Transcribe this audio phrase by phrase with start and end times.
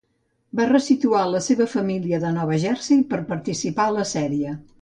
[0.59, 4.61] Va resituar la seva família de Nova Jersey per participar a la sèrie.